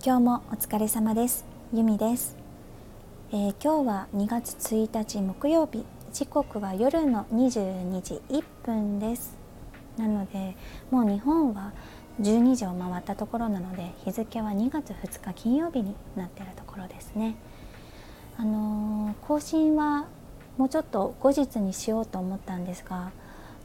[0.00, 1.44] 今日もお疲れ様です。
[1.74, 2.36] ゆみです、
[3.32, 5.84] えー、今日は2月1日木曜日。
[6.12, 9.36] 時刻は夜の22時1分です。
[9.96, 10.54] なので
[10.92, 11.72] もう日本は
[12.20, 17.34] 12時を回ったところなので日付は2月2日金曜日になっているところですね。
[18.36, 20.06] あのー、更新は
[20.58, 23.10] もうちょっと後日にしようと思ったんですが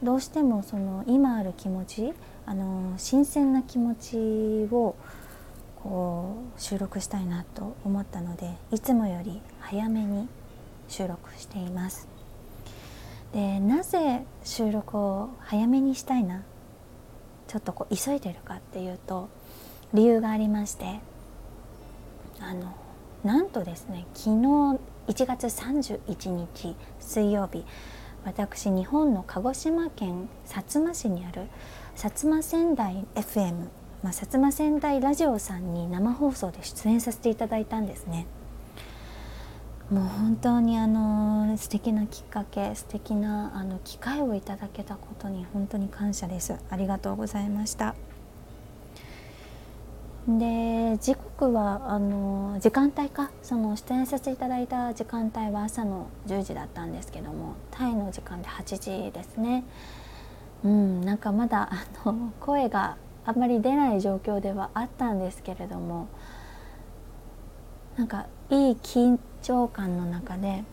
[0.02, 2.12] どうしてもその今ある気持ち
[2.44, 4.96] あの新鮮な気持ちを
[5.84, 10.26] こう収録したいなと思ったのでいつもより早めに
[10.88, 12.08] 収録しています。
[13.32, 16.42] でなぜ収録を早めにしたいな？
[17.48, 19.28] ちょっとこう急いでるかっていうと
[19.92, 21.00] 理由がありまして
[22.40, 22.74] あの
[23.22, 24.78] なんとですね昨日
[25.08, 27.64] 1月31日水曜日
[28.24, 31.42] 私日本の鹿児島県薩摩市にある
[31.94, 33.66] 薩摩仙台 FM
[34.04, 38.26] まあ、薩摩仙台ラジオさんに生放送で出演させていただいたんですね。
[39.90, 46.54] もう本当にあの素敵なきっかけ素敵なあの機会をいただけたことに本当に感謝です。
[46.68, 47.94] ありがとうございました。
[50.28, 53.30] で時刻はあの時間帯か。
[53.42, 58.64] その出演させていただいた時間帯は朝の10時だったんですけどもタイの時間で8
[59.06, 59.64] 時ですね。
[60.62, 66.08] うんなんかまだあの声があんまり出ない状況ではあったんですけれども
[67.96, 70.64] なんかいい緊張感の中で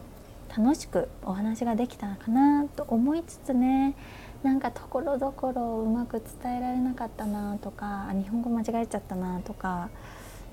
[0.58, 3.96] 楽しくお話ができたのかなと思いつつね
[4.44, 9.90] なんかところどころうまく伝えられなかったなとか日本語間違えちゃったなとか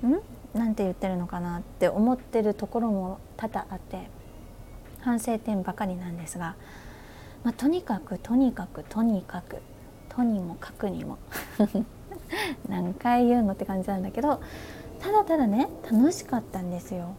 [0.05, 0.57] ん？
[0.57, 4.09] なんて言ってるのかなって思ってるところも多々あって
[5.01, 6.55] 反省点ばかりなんですが、
[7.43, 9.57] まあ、とにかくとにかくとにかく
[10.19, 11.17] とにもかくにも
[12.67, 14.41] 何回言うのって感じなんだけど
[14.99, 17.15] ただただね楽しかったんですよ。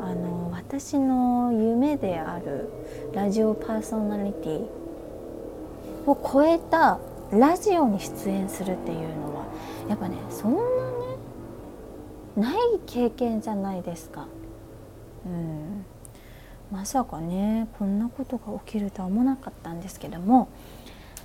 [0.00, 2.68] あの私の夢である
[3.14, 4.66] ラジオパーソナリティ
[6.06, 6.98] を超えた
[7.30, 9.44] ラジオに出演するっていうのは
[9.88, 10.64] やっぱねそんなね
[12.36, 12.56] ない
[12.86, 14.26] 経験じゃないですか。
[15.24, 15.84] うん
[16.72, 20.48] まさかねこんなことが起きるとは思わなかったんですけども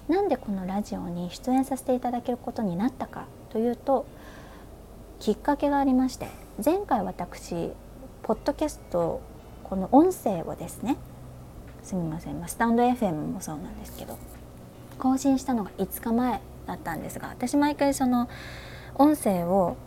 [0.07, 4.05] なんでこのラジオに出演させていただけることになったかというと
[5.19, 6.27] きっかけがありまして
[6.63, 7.71] 前回私
[8.23, 9.21] ポッドキャスト
[9.63, 10.97] この音声をですね
[11.83, 14.17] すみません、スタンド FM もそうなんですけど
[14.99, 18.29] 更新したのが5日前だったんですが私毎回その
[18.95, 19.77] 音声を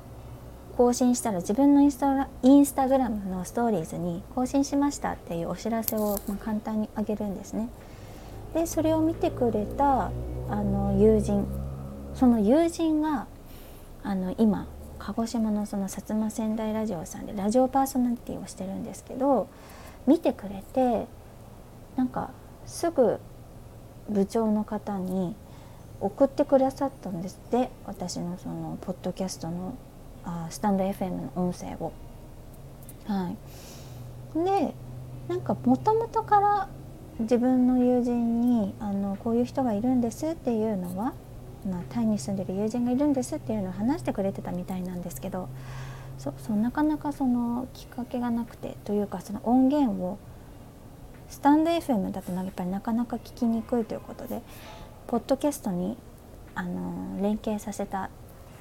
[0.77, 7.69] 更新したら自分のインスタインスタグラムのストーリーズに更新しましたっていうお知らせをま簡単にあげるんですね。
[8.55, 10.11] でそれを見てくれた
[10.49, 11.47] あの友人。
[12.15, 13.27] その友人が
[14.05, 14.69] あの今
[15.01, 19.49] 鹿児島のその薩摩仙台ラジオさんでラジオパーソナリティをしてるんですけど
[20.07, 21.09] 見てくれて
[21.97, 22.31] なんか
[22.67, 23.19] すぐ
[24.09, 25.35] 部長の方に
[26.01, 27.71] 送ってくださったんですって。
[27.87, 29.75] 私のそのポッドキャストの
[30.25, 31.93] あスタンド FM の音声を。
[33.07, 33.31] は
[34.35, 34.75] い、で
[35.29, 36.69] なんかもともとから
[37.21, 41.15] 自分の友人にあのこういう人がいるんですっていうのは、
[41.69, 45.49] まあ、タイに住んでる友人がいるんですっていうのを話してくれてたみたいなんですけど
[46.19, 50.19] そそうなかなかそのきっかけがなくてというかその音源を
[51.29, 54.43] スタンド FM だとやっぱりなかなか聞きにくいということで
[55.07, 55.97] ポッドキャストに
[56.55, 58.11] あの連携させた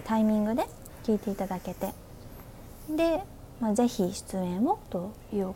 [0.04, 0.66] タイミングで
[1.04, 1.94] 聞いていただけて
[2.90, 3.22] で、
[3.60, 5.54] まあ、ぜひ出演をというお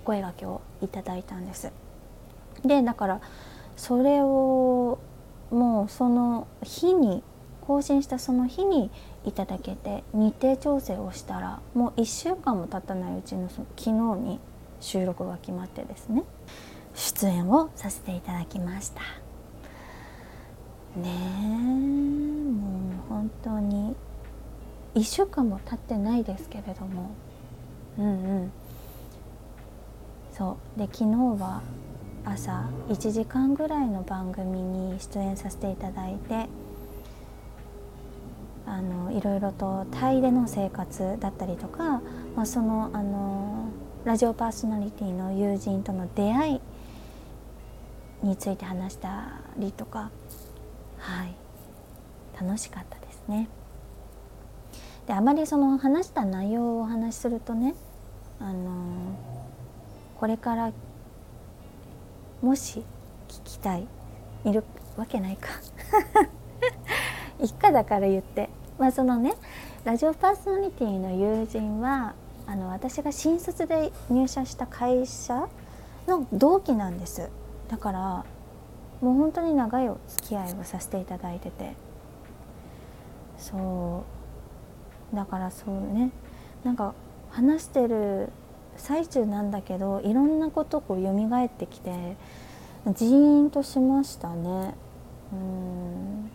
[0.00, 1.83] 声がけをいただいたんです。
[2.62, 3.20] でだから
[3.76, 4.98] それを
[5.50, 7.22] もうその日に
[7.66, 8.90] 更新したその日に
[9.24, 14.40] いただけて日程調整をしたらもう1週間も経たないうちのその昨日に
[14.80, 16.24] 収録が決まってですね
[16.94, 19.00] 出演をさせていただきました。
[20.96, 23.96] ねえもう本当に
[24.94, 27.10] 1週間も経ってないですけれども。
[27.98, 28.08] うんう
[28.44, 28.52] ん。
[30.32, 30.78] そう。
[30.78, 31.10] で昨日
[31.40, 31.62] は
[32.24, 36.48] 朝1時間ぐらいの番組に出演させていただいて
[38.66, 42.00] あのいろいろとタイでの生活だったりとか、
[42.34, 43.68] まあ、そのあの
[44.04, 46.60] ラジオパーソナリティの友人との出会い
[48.22, 50.10] について話したりとか
[50.98, 51.34] はい
[52.40, 53.48] 楽しかったですね。
[55.06, 57.74] であまりその話した内容をお話しするとね
[58.40, 59.14] あの
[60.18, 60.72] これから
[62.44, 62.84] もし
[63.28, 63.86] 聞きたい
[64.44, 64.64] いる
[64.98, 65.48] わけないか。
[67.40, 68.50] 一家だから言って。
[68.78, 69.34] まあそのね
[69.84, 72.14] ラジオパーソナリティの友人は
[72.46, 75.48] あの私が新卒で入社した会社
[76.06, 77.30] の同期なんです。
[77.68, 78.24] だから
[79.00, 81.74] もう本当に長いお付き合いをさせていただいてて。
[83.38, 84.04] そ
[85.14, 85.16] う。
[85.16, 86.10] だからそうね。
[86.62, 86.92] なんか
[87.30, 88.28] 話してる
[88.76, 92.16] 最中なんだけどいろんなことこう蘇ってきて
[92.94, 94.74] ジーンとしましたね。
[95.32, 96.30] うん。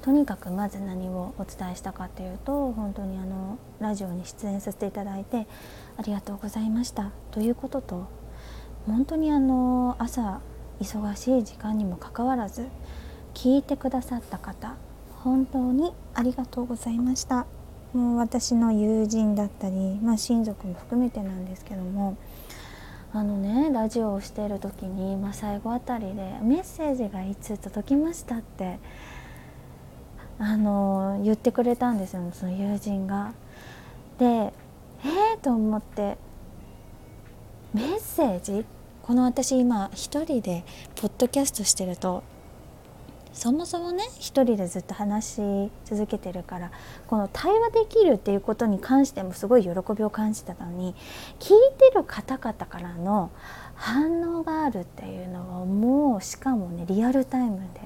[0.00, 5.46] とにかくまず何をお伝えしたかっていうと本当にあのラジオに出演させていただいて
[5.98, 7.10] ありがとうございました。
[7.30, 8.06] ということと
[8.86, 10.40] 本当にあの朝
[10.80, 12.68] 忙しい時間にもかかわらず
[13.34, 14.76] 聞いてくださった方
[15.22, 17.57] 本当にありがとうございました。
[17.92, 22.16] もう私の友人だったり、まあ、親族も含めてなんですけども
[23.12, 28.78] あのねラジオをしている時に、まあ、最後あたりでメッセージがいつ届きましたって
[30.38, 33.32] あの言ってくれたんですよその友人が。
[34.18, 34.52] で
[35.04, 36.18] えー、と思って
[37.72, 38.64] メッセージ？
[39.02, 40.64] この私今一人で
[40.96, 42.22] ポッドキャストしてると
[43.32, 46.70] そもそもね一人でずっと話し続けてるから
[47.06, 50.94] この対話できるっていうことに関してもすごい喜びを感じたのに
[51.38, 53.30] 聞いてる方々からの
[53.74, 57.80] 反応があるっていうのはもうしかもねリアルタイムで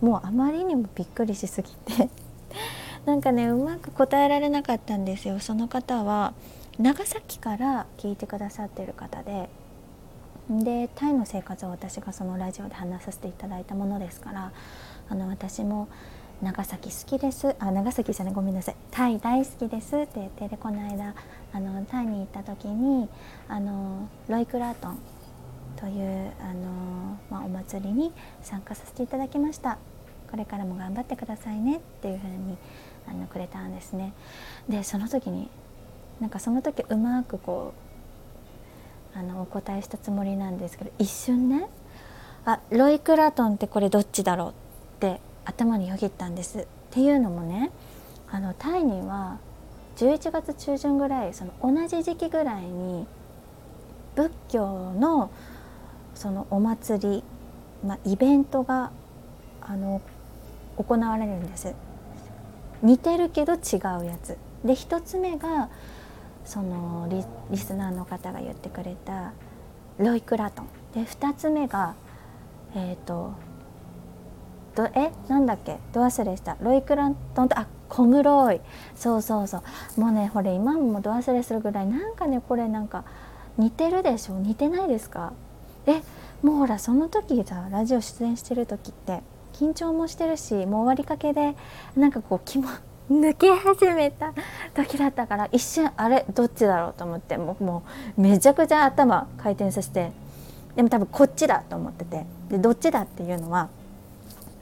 [0.00, 2.08] もうあまりにもびっくりしすぎて
[3.04, 5.38] なんかねうまく答えられなかったんですよ。
[5.38, 6.34] その方は
[6.78, 9.48] 長崎から聞いてくださってる方で
[10.50, 14.52] でタイの生活を私がそのラジオで話させていただいたものですから
[15.08, 15.88] あの私も
[16.42, 17.56] 長崎好きです。
[17.58, 18.76] あ長崎じゃないごめんなさい。
[18.90, 19.96] タイ大好きです。
[19.96, 21.14] って言ってでこの間
[21.52, 23.08] あのタイに行った時に
[23.48, 24.98] あのロイクラートン
[25.76, 28.12] というあの、まあ、お祭りに
[28.42, 29.78] 参加させていただきました。
[30.30, 31.76] これからも頑張ってくださいね。
[31.76, 32.58] っていうふうに
[33.08, 34.12] あのくれたんですね。
[34.68, 35.48] でその時に
[36.20, 37.85] なんかその時うまくこう
[39.18, 41.68] あのお答えしたつもりなんですけど一瞬ね
[42.44, 44.50] あロイ・クラトンってこれどっちだろう？
[44.50, 44.52] っ
[45.00, 46.58] て頭によぎったんです。
[46.58, 47.70] っていうのもね
[48.30, 49.38] あのタイには
[49.96, 53.06] 11月中旬ぐらいその同じ時期ぐらいに
[54.14, 55.30] 仏教の
[56.14, 57.24] そのお祭り、
[57.86, 58.90] まあ、イベントが
[59.60, 60.00] あの
[60.76, 61.74] 行われるんです。
[62.82, 64.36] 似てるけど違うやつ。
[64.64, 65.68] で1つ目が
[66.46, 69.32] そのリリスナーの方が言ってくれた
[69.98, 70.66] ロイ・クラトン。
[70.94, 71.94] で2つ目が
[72.74, 73.32] えっ、ー、と
[74.74, 75.10] どえ？
[75.28, 75.78] なんだっけ？
[75.92, 76.56] ど忘れした？
[76.60, 78.60] ロイ・クラトンとあコムロイ。
[78.94, 79.62] そうそうそ
[79.96, 80.00] う。
[80.00, 81.86] もうねほれ今もど忘れするぐらい。
[81.86, 83.04] なんかねこれなんか
[83.58, 84.34] 似てるでしょ？
[84.34, 85.32] 似てないですか？
[85.86, 86.02] え？
[86.42, 89.22] もうほらその時さラジオ出演してる時って
[89.54, 91.56] 緊張もしてるしもう終わりかけで
[91.96, 92.68] なんかこう気も
[93.10, 94.32] 抜け始めた
[94.74, 97.82] 時だったから一瞬あれどっちだろうと思ってもうも
[98.16, 100.10] うめちゃくちゃ頭回転させて
[100.74, 103.68] でも多分こっちだと思っててでどっちだっていうのは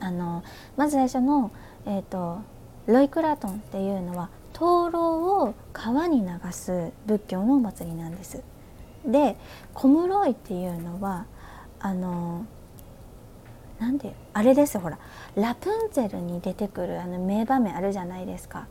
[0.00, 0.44] あの
[0.76, 1.50] まず最初の、
[1.86, 2.40] えーと、
[2.86, 8.42] ロイクラトンっていうのは灯籠を川に流す仏教のお祭りなんです。
[9.06, 9.36] で
[9.72, 11.26] コムロイっていうのは
[11.80, 12.46] あの
[13.94, 14.98] んであれですほら
[15.36, 18.66] ラプンツェルに出てくるあの名場面あるじゃないですか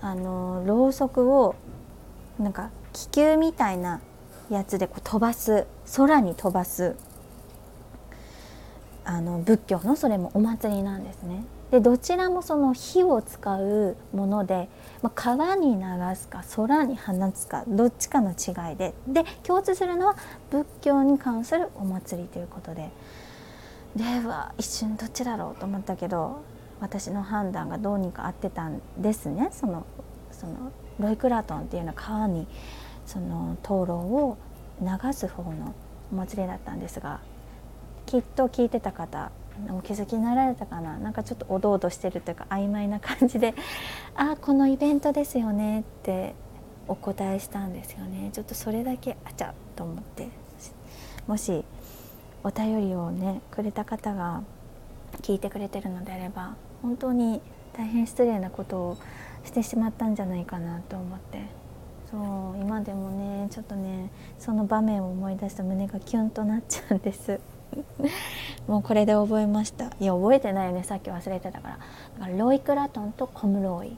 [0.00, 1.54] あのろうそくを
[2.38, 4.00] なんか気球みたいな
[4.50, 6.96] やつでこう飛ばす空に飛ばす
[9.04, 11.44] あの仏教のそれもお祭りなんですね。
[11.70, 14.68] でどちらもその火を使うもので、
[15.02, 18.94] まあ、川に流すか空に放つかどっちかの違いで。
[19.08, 20.16] で共通するのは
[20.50, 22.90] 仏教に関するお祭りということで。
[23.96, 26.42] では一瞬どっちだろうと思ったけど
[26.80, 29.48] 私の判断がどうにか合ってたんですね。
[29.50, 29.84] その
[30.30, 30.70] その
[31.00, 32.46] ロイクラトンっていうのは川に
[33.06, 34.36] その灯籠を
[34.80, 35.74] 流す方の
[36.12, 37.20] お祭りだったんですが
[38.04, 39.30] きっと聞いてた方
[39.70, 40.98] お気づきになられたかな？
[40.98, 43.54] なんかちょっとおどおどしてるというか曖昧な感じで
[44.14, 46.34] 「あこのイベントですよね」って
[46.88, 48.30] お答えしたんですよね。
[48.32, 50.28] ちょっとそれだけあちゃと思って。
[51.26, 51.64] もし
[52.44, 54.42] お便りをねくれた方が
[55.22, 57.40] 聞いてくれてるのであれば本当に
[57.72, 58.96] 大変失礼なことを
[59.42, 61.66] してしまったんじゃないかなと思って。
[62.08, 67.40] そう今でもねちょっとねその場面を思い出した胸がキュンとなっちゃうんです。
[68.66, 69.86] もうこれで覚えました。
[70.00, 70.82] いや覚えてないよね。
[70.82, 71.78] さっき忘れてたから。
[72.18, 73.96] だからロイ・クラトンとコムロイ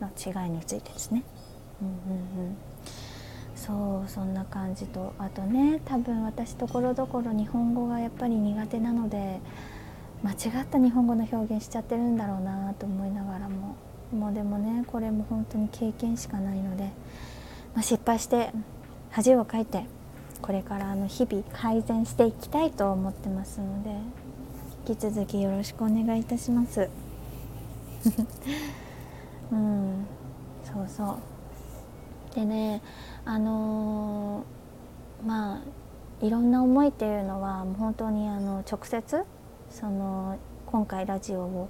[0.00, 1.22] の違いについてですね。
[1.82, 2.56] うんうんうん。
[3.54, 9.40] そうそんな感じとあとね多分私ところどころ日本語がやっぱり苦手なので
[10.22, 13.74] 間違った日本語の表現しちゃってるんだろうなと思いながらも。
[14.12, 16.84] もうでもねこれも本当に経験しかないので、
[17.74, 18.52] まあ、失敗して
[19.10, 19.84] 恥をかいて
[20.42, 23.90] これからあの日々改善していきたいと思ってますので
[24.88, 26.88] 引き続きよろしくお願いいたします。
[29.52, 30.06] うん。
[30.64, 31.04] そうそ
[32.32, 32.34] う。
[32.34, 32.80] でね
[33.24, 35.60] あのー、まあ
[36.24, 39.24] いろんな思いっていうのはもう本当にあの直接
[39.70, 41.68] その今回ラジオ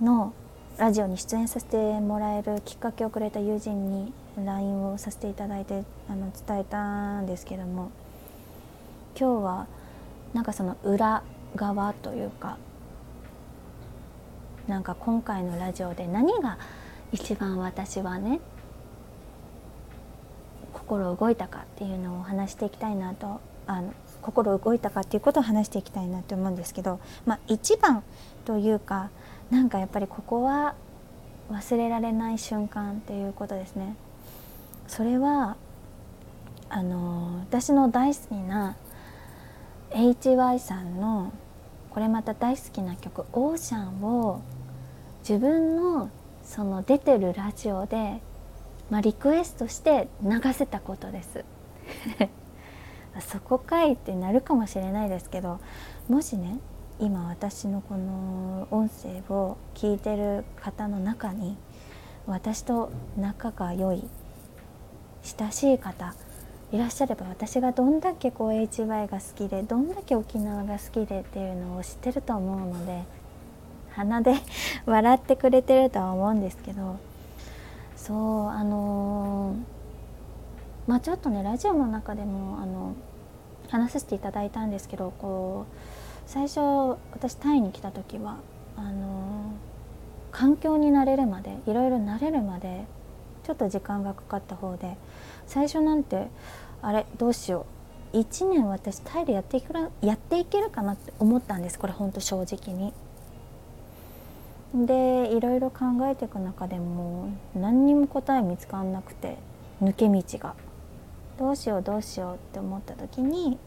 [0.00, 0.32] の
[0.78, 7.90] ラジオに出演させてもらえるきっかけをくれた友人に LINE をさせていただいてあの伝えたんですけども。
[9.18, 9.66] 今日は
[10.32, 11.22] なんかその裏
[11.54, 12.56] 側というか
[14.66, 16.58] なんか今回のラジオで何が
[17.12, 18.40] 一番私はね
[20.72, 23.92] 心動いたかっていうのを話していきたいなとあの
[24.22, 28.02] 心動いたかっていうことを話していきたいなと思うんですけど、まあ、一番
[28.44, 29.10] というか
[29.50, 30.74] なんかやっぱりここは
[31.50, 33.94] 忘れられない瞬間っていうことですね。
[34.86, 35.56] それは
[36.68, 38.76] あの私の大好きな
[39.94, 41.32] HY さんの
[41.90, 44.40] これまた大好きな曲「オーシャン」を
[45.20, 46.08] 自分の
[46.42, 48.20] その出てるラジオで、
[48.90, 51.44] まあ、リクエストして流せたことです。
[53.20, 55.60] そこかいってなるかもしれないですけど
[56.08, 56.58] もしね
[56.98, 61.58] 今私のこの音声を聞いてる方の中に
[62.26, 64.08] 私と仲が良い
[65.22, 66.14] 親しい方
[66.72, 73.02] いらっしゃれば私がどんだけこう HY が好きでどんだけ沖縄が好きでっていうのを知ってると思うので
[73.90, 74.34] 鼻で
[74.86, 76.96] 笑ってくれてるとは思うんですけど。
[78.02, 79.56] そうあのー、
[80.88, 82.96] まあちょっとねラジオの中でもあの
[83.68, 85.76] 話させていただいたんですけどこう
[86.26, 86.58] 最初
[87.12, 88.38] 私タイに来た時は
[88.76, 89.52] あの
[90.32, 92.86] 環境に慣れるまでいろいろ慣れるまで
[93.44, 94.96] ちょっと時間がかかった方で
[95.46, 96.28] 最初なんて
[96.80, 97.66] あれどうしよ
[98.12, 102.92] う1年私タイでやっていけるやっていけるかなって思ったんですこれほんと正直に。
[104.74, 109.36] でいろいろ考えていく中でも何にも答え見つかんなくて
[109.82, 110.54] 抜け道が
[111.38, 113.58] どうしようどうしようって思った時に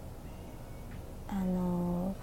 [1.27, 2.15] あの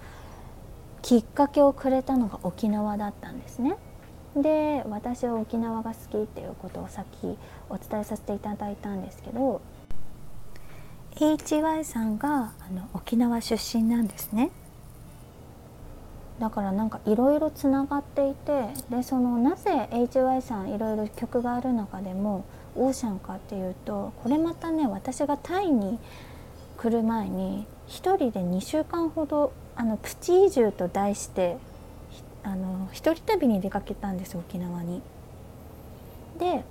[1.01, 3.77] きっかけをくれたのが沖縄だったんですね。
[4.35, 7.37] で私は沖縄が好きっていうことをさっき
[7.69, 9.61] お伝えさせていただいたんですけど
[11.15, 14.49] HY さんがあの沖縄出身なんですね。
[16.39, 22.43] だからなんかいろいろつながっていてでそのなぜ HY さんいろいろ曲がある中でも
[22.75, 25.99] オーシャンかっていうとこれまたね私がタイに
[26.77, 31.57] 来る前に1人で2週間ほどあのプチ移住と題して
[32.43, 35.01] あの一人旅に出かけたんです沖縄に。
[36.39, 36.63] で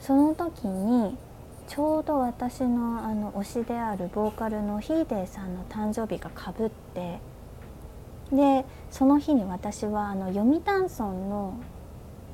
[0.00, 1.16] その時に
[1.68, 7.20] ちょうど私のあの推しであるボーカルのヒーデーさんの誕生日がかぶって
[8.32, 11.54] でその日に私はあの読谷村の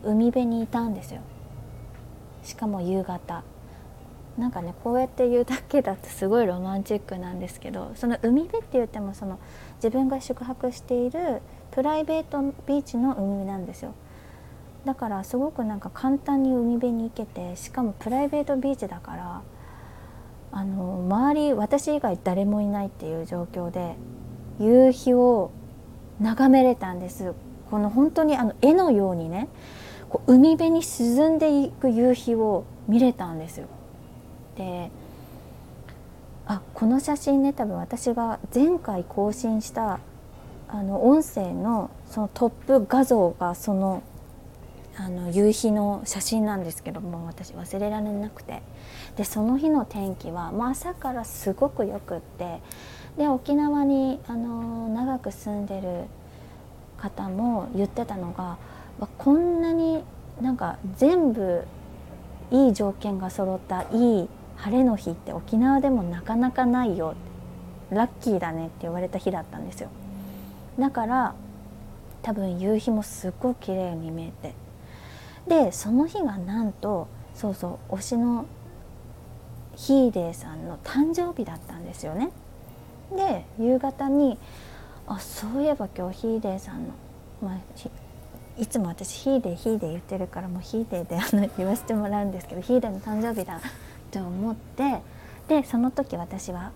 [0.03, 1.21] 海辺にいたんですよ
[2.43, 3.43] しかも夕方
[4.39, 9.41] なんかねこうやって言うだけだとすごいロマンチックなんですけどその海辺って言ってもその
[9.77, 11.43] 自分が宿泊している
[11.73, 13.95] プライベートビーチの海なんですよ
[14.85, 19.43] だからすごくなんか簡単に海辺に行けてしかもプライベートビーチだから
[20.53, 23.97] あの周り私以外誰もいないっていう状況で
[24.61, 25.51] 夕日を
[26.21, 27.35] 眺めれたんです
[27.71, 29.49] この本当にあの絵のようにね
[30.09, 33.67] こう海辺に沈んでいく夕日を見れたんですよ。
[34.59, 34.91] で
[36.47, 40.01] あこの写真ね多分私が前回更新した
[40.69, 44.03] あの音声のそのトップ画像がその
[44.97, 48.61] あの夕日の写真なんですけども私忘れられなくて。
[49.19, 52.61] でその日の天気はもう朝からすごくよくって
[53.17, 56.05] で沖縄にあの長く住んでる
[56.97, 58.59] 方も言ってたのが
[59.19, 60.05] こんなに
[60.41, 61.65] なんか全部
[62.53, 67.15] いい条件が揃ったいい晴れの日って沖縄でもなかなかないよ。
[67.91, 69.89] ラッキーだねって言われた日だったんですよ。
[70.79, 71.35] だから
[72.23, 74.55] 多分夕日もすっごい綺麗に見えて。
[75.47, 78.45] でその日がなんとそうそう推しの
[79.77, 82.31] ヒーデーさんの誕生日だったんですよね。
[83.17, 84.39] で夕方に
[85.07, 86.91] あそういえば今日ヒーデーさんの、
[87.41, 87.59] まあ、
[88.59, 93.61] いつも私ヒーデーヒーデー言ってるからもうヒーデーであの言わせてもらうんですけどヒーデーの誕生日だ。
[94.11, 95.01] と思って
[95.49, 96.73] でその時私は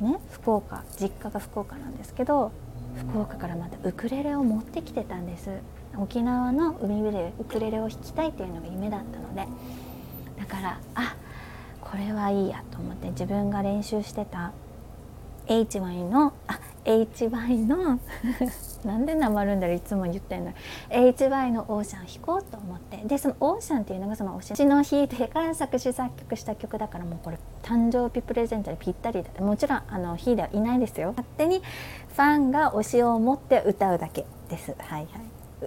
[0.00, 2.52] ね福岡実家が福岡なんですけど
[2.96, 5.50] 福岡からまたウクレレを持ってきてたんです。
[5.98, 9.46] 沖縄の海辺でウクレレを弾きたいっていうのが夢だったので。
[10.38, 11.16] だからあ
[11.80, 14.52] これはいいやと思って自分が練習してた
[15.46, 17.98] HY のあ HY の
[18.84, 20.52] なんでなまるんだろういつも言ってんの
[20.90, 22.98] HY のオーシャン弾こうと思って。
[23.04, 29.44] でそのオーシャンっていうのがその推しの日でから作詞作曲した曲だからもうこれ誕生日プレゼントでぴったりだ。
[29.44, 31.08] もちろんあの日ではいないですよ。
[31.08, 34.74] 勝手にファンが推しを持って歌うだけです。
[34.78, 35.08] はいはい。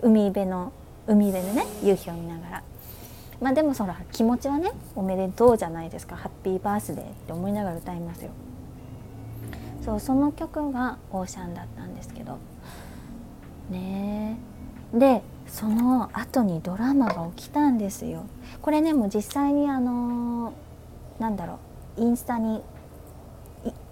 [0.01, 0.71] 海辺の
[1.07, 2.63] 海辺でね夕日を見ながら。
[3.41, 6.15] まあでもそら気持ちはねおめでとうじゃないですか。
[6.15, 8.31] ハッピーバースデーって思いながら歌いますよ。
[9.89, 12.37] そうその曲がオーシャンだったんですけど。
[13.71, 14.37] ね
[14.93, 18.23] でその後にドラマが起きたんですよ。
[18.61, 20.53] これねもう実際にあの
[21.17, 21.59] なんだろ
[21.97, 22.01] う。
[22.01, 22.61] インスタに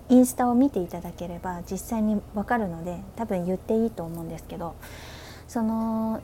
[0.10, 4.76] インスタを見ていただければ実際にわかるので多分言っていいと思うんですけど。
[5.48, 6.22] その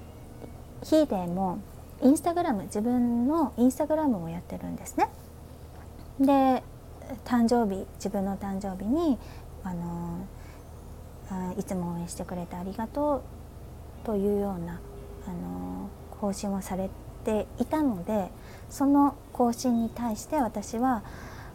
[0.84, 1.60] ヒーデーも
[2.02, 5.10] インスタグラム自分のインスタグラムをやってるんですね。
[6.20, 6.62] で
[7.26, 9.18] 誕生日自分の誕生日に
[9.64, 13.24] あのいつも応援してくれてありがと
[14.04, 14.80] うというような
[15.28, 16.90] あの更新をされ
[17.24, 18.30] ていたので
[18.70, 21.04] その更新に対して私は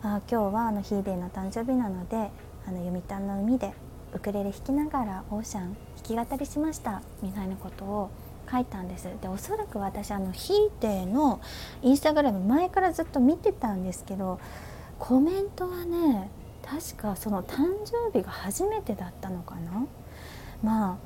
[0.02, 2.30] あ今日はあのヒーデーの誕生日なので
[2.66, 3.72] あの読谷の海で
[4.14, 8.10] ウクレレ弾きながらオーシャン弾き語りしましたみたいなことを
[8.50, 9.08] 書いたんです。
[9.20, 11.40] でおそらく私あのヒーデーの
[11.82, 14.40] インスタグラム前からずっと見てたんですけど
[14.98, 16.30] コメントはね
[16.70, 19.87] 確かその誕生日が初めてだったのかな？
[20.62, 20.96] まあ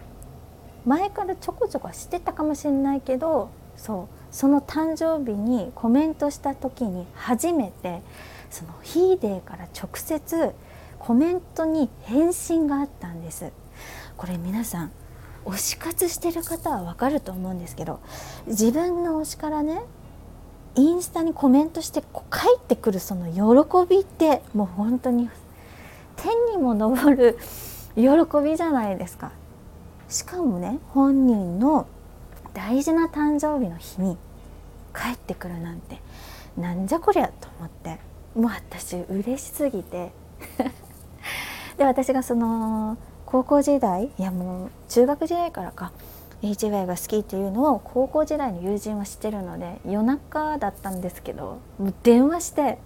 [0.84, 8.02] 前からちょこちょこしてたかもしれないけどそうその誕生日にコメントした時に初めて
[8.50, 10.52] そのヒーデーから直接
[10.98, 13.52] コメントに返信があったんです。
[14.16, 14.92] これ皆さん
[15.44, 18.00] 推し活してる方はわかると思うんですけど
[18.46, 19.80] 自分の推しからね
[20.74, 25.28] インスタにコメントしてこう返ってくるその喜びってもう本当に
[26.16, 27.38] 天にも昇る
[27.94, 28.02] 喜
[28.42, 29.32] びじゃないですか。
[30.08, 31.86] しかもね本人の
[32.52, 34.16] 大事な誕生日の日に
[34.94, 36.00] 帰ってくるなんて
[36.56, 37.98] なんじゃこりゃと思って
[38.34, 40.12] もう私嬉しすぎて。
[41.78, 45.92] で私がその高校時代いやもう中学時代からか
[46.42, 52.78] HY が好きっていうのを高校時代の友人は知ってるので夜中だったんですけどもう電話して。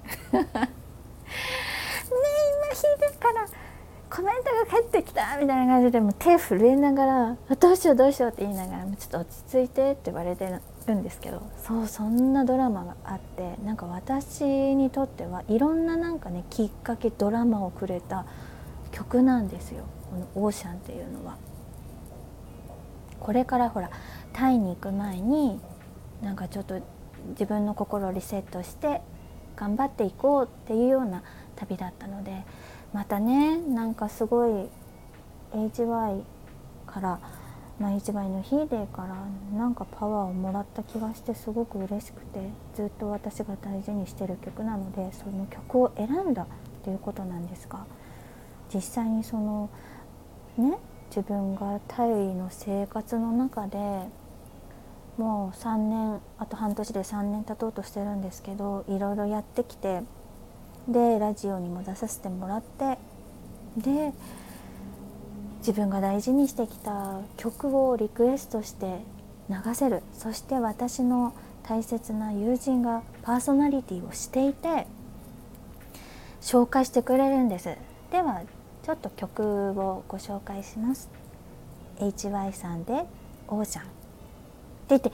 [5.01, 18.25] ってきたみたいな感じでも手震えながら「どうしようどうしよう」って言いながら「ちょっと落ち着いて」って言われてるんですけどそうそんなドラマがあってなんか私にとってはいろんななんかねきっかけドラマをくれた
[18.93, 21.37] 曲なんですよこの「オーシャン」っていうのは。
[23.19, 23.91] これからほら
[24.35, 25.59] タイに行く前に
[26.23, 26.81] なんかちょっと
[27.31, 29.01] 自分の心をリセットして
[29.57, 31.25] 頑張っていこうっていうような
[31.57, 32.45] 旅だったので
[32.93, 34.69] またねなんかすごい
[35.53, 36.23] HY
[36.87, 37.21] から、
[37.79, 39.17] まあ、HY の日でから
[39.59, 42.41] なんかパワーをもらった気がしてすごく嬉しくて
[42.75, 46.47] ずっと私が大事にしてる曲なのでその曲を選んだっ
[46.85, 47.85] ていうことなんですが
[48.73, 49.71] 実際にその
[50.57, 50.79] ね
[51.09, 53.79] 自分がタイの生活の中で
[55.17, 60.03] もう3年あと半年で3年経とうとしてるんですけどいろいろやってきて
[60.89, 62.99] でラジオにも出させてもらって
[63.77, 64.13] で
[65.67, 69.01] 自分が大事にしてきた曲をリクエストして
[69.51, 70.05] 流せる。
[70.13, 74.87] そして私の大切な友人がパーソナリティをしていて
[76.41, 77.77] 紹介してくれるんです。
[78.13, 78.43] では
[78.85, 81.11] ちょっと曲をご紹介します。
[81.99, 83.05] HY さんで
[83.49, 83.91] 「オーシャン」って
[84.91, 85.11] 言って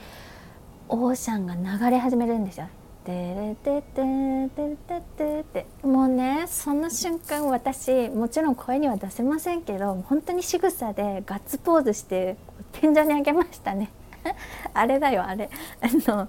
[0.87, 2.67] オーシャンが流れ始めるんですよ。
[3.05, 5.65] てれてててててて。
[5.85, 12.37] もうねその瞬間私もちろん声には出せませんけど本当に仕草でガッツポーズして
[12.71, 13.91] 天井に上げましたね。
[14.73, 15.49] あれだよあれ。
[15.81, 16.27] あの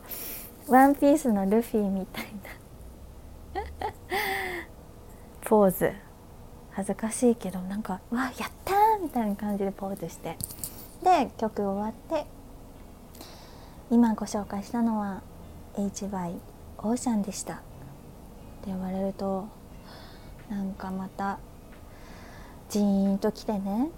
[0.69, 2.25] ワンピースのルフィみたい
[3.55, 3.63] な。
[5.43, 5.93] ポーズ。
[6.73, 10.37] 恥ずかしいけどなんか「わやった!」みたいな感じでポーズして。
[11.03, 12.27] で曲終わって
[13.91, 15.23] 今ご紹介したのは
[15.77, 16.35] HY
[16.85, 17.62] オーシャンでした」って
[18.66, 19.47] 言われると
[20.49, 21.38] なんかまた
[22.68, 23.90] ジーンときてね。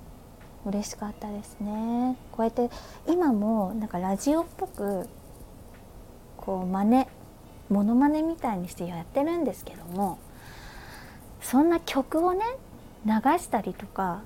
[0.65, 2.17] 嬉しかったですね。
[2.33, 2.71] こうやって
[3.07, 5.09] 今もなんかラジオっぽく
[6.37, 7.07] こう真似
[7.69, 10.19] モノマネみたいにしてやってるんですけども
[11.41, 12.45] そんな曲をね
[13.05, 14.23] 流したりとか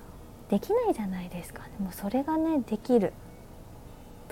[0.49, 1.61] できないじゃないですか。
[1.77, 3.13] でもそれがねできる。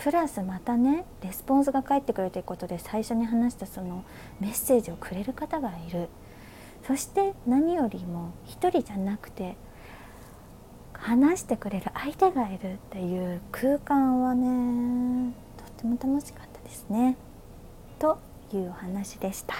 [0.01, 4.05] プラスまたねレスポンスが返ってくるということで最初に話したその
[4.39, 6.07] メッセージをくれる方がいる。
[6.87, 9.57] そして何よりも一人じゃなくて
[10.93, 17.17] 話してくれる相手がいるっていう空間はねとっても楽しかったですね。
[17.99, 18.17] と
[18.53, 19.55] いうお話でした。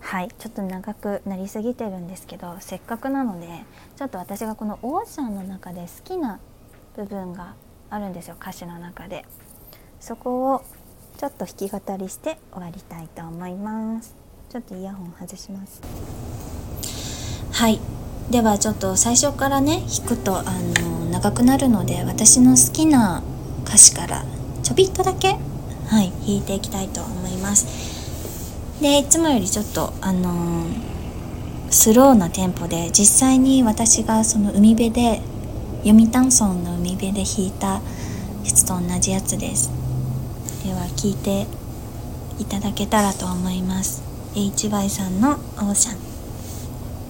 [0.00, 3.48] はいちょっと長くなりすぎてるんですけどせっかくなので
[3.96, 6.40] ちょっと私がこのオーシャンの中で好きな
[6.96, 7.54] 部分が
[7.90, 9.24] あるんですよ歌詞の中で。
[10.00, 10.64] そこを
[11.18, 14.14] ちょっと弾き語りして終わりたいと思います。
[14.50, 15.80] ちょっとイヤホン外します。
[17.52, 17.80] はい。
[18.30, 23.22] ではちょっと最初からね弾くとあの長くなるので私の好きな
[23.64, 24.24] 歌詞から
[24.62, 25.36] ちょびっとだけ
[25.86, 28.80] はい弾いていきたいと思います。
[28.80, 30.66] でいつもよりちょっとあの
[31.70, 35.20] スローなテンポで実際に私がその海辺で
[35.88, 37.80] 読谷村の海辺で弾いたや
[38.44, 39.70] つと同じやつです。
[40.62, 41.46] では聴いて
[42.38, 44.02] いただけたらと思います。
[44.34, 45.96] HY さんの「オーシャン」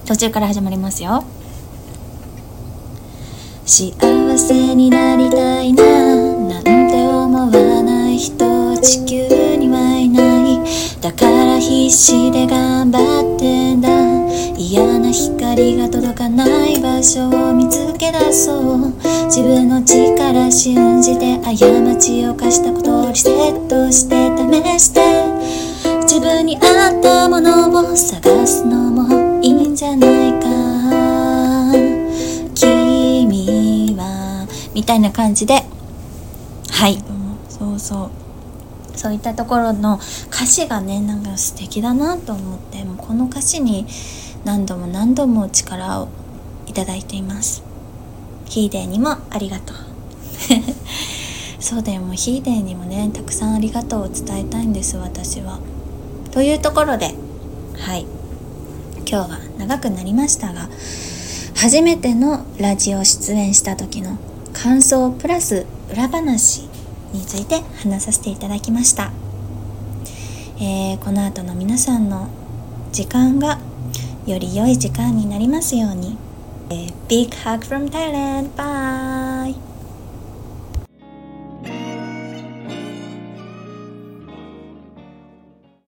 [0.07, 1.25] 途中から始まりますよ。
[3.65, 3.91] 幸
[4.37, 5.83] せになりたいな。
[5.83, 8.77] なんて思わない人。
[8.77, 10.59] 地球にはいない。
[11.01, 13.98] だから必死で頑張ってんだ。
[15.09, 18.93] な光が届かない場所を見つけ出そう。
[19.25, 21.51] 自分の力信じて過
[21.95, 25.01] ちを犯したことをリセットして試して。
[26.03, 30.47] 自分に合ったものを探すのもいいんじゃないか。
[32.53, 35.63] 君はみたいな感じで。
[36.69, 37.03] はい。
[37.49, 38.09] そうそう。
[38.95, 43.87] そういったところの歌詞がねなんか素敵だなと思ってもうこの歌詞に
[44.45, 46.07] 何度も何度も力を
[46.67, 47.63] いただいています。
[48.45, 49.77] ヒーデーにもありがとう。
[51.61, 55.59] そうだよもうヒーデーにもねたくさんありがとうを伝えたいんです私は。
[56.31, 57.13] というところで
[57.77, 58.05] はい。
[59.09, 60.69] 今日は長くなりましたが
[61.55, 64.19] 初めてのラジオ出演した時の
[64.53, 66.69] 感想プラス裏話
[67.11, 69.11] について話させていただきました、
[70.61, 72.29] えー、この後の皆さんの
[72.91, 73.57] 時間が
[74.31, 76.15] より良い時間になりますように、
[77.07, 78.49] Big hug from Thailand!
[78.55, 79.08] Bye!